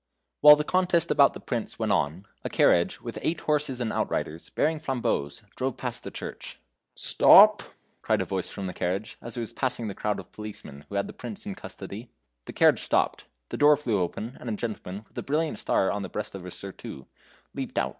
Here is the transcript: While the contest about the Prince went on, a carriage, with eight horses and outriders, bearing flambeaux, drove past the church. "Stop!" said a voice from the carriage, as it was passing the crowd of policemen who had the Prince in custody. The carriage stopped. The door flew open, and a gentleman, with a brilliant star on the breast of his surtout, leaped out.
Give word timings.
While 0.39 0.55
the 0.55 0.63
contest 0.63 1.11
about 1.11 1.35
the 1.35 1.39
Prince 1.39 1.77
went 1.77 1.91
on, 1.91 2.25
a 2.43 2.49
carriage, 2.49 3.01
with 3.01 3.19
eight 3.21 3.41
horses 3.41 3.79
and 3.79 3.93
outriders, 3.93 4.49
bearing 4.49 4.79
flambeaux, 4.79 5.29
drove 5.55 5.77
past 5.77 6.03
the 6.03 6.09
church. 6.09 6.57
"Stop!" 6.95 7.61
said 8.07 8.19
a 8.19 8.25
voice 8.25 8.49
from 8.49 8.65
the 8.65 8.73
carriage, 8.73 9.19
as 9.21 9.37
it 9.37 9.41
was 9.41 9.53
passing 9.53 9.89
the 9.89 9.93
crowd 9.93 10.19
of 10.19 10.31
policemen 10.31 10.85
who 10.89 10.95
had 10.95 11.05
the 11.05 11.13
Prince 11.13 11.45
in 11.45 11.53
custody. 11.53 12.09
The 12.45 12.53
carriage 12.53 12.81
stopped. 12.81 13.25
The 13.49 13.57
door 13.57 13.77
flew 13.77 14.01
open, 14.01 14.37
and 14.39 14.49
a 14.49 14.53
gentleman, 14.53 15.05
with 15.07 15.19
a 15.19 15.21
brilliant 15.21 15.59
star 15.59 15.91
on 15.91 16.01
the 16.01 16.09
breast 16.09 16.33
of 16.33 16.45
his 16.45 16.55
surtout, 16.55 17.05
leaped 17.53 17.77
out. 17.77 17.89